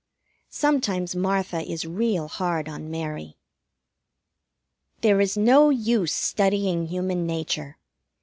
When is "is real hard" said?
1.61-2.67